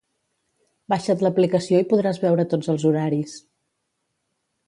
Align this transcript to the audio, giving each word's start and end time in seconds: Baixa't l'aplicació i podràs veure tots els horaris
Baixa't 0.93 1.21
l'aplicació 1.25 1.81
i 1.83 1.85
podràs 1.91 2.19
veure 2.25 2.47
tots 2.55 2.73
els 2.75 2.87
horaris 2.91 3.37